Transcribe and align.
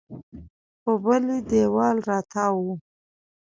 په 0.81 0.91
بلې 1.03 1.37
دېوال 1.49 1.97
راتاو 2.09 2.55
و. 2.65 2.67